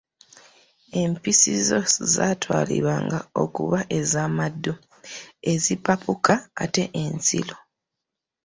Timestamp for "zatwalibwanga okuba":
2.13-3.79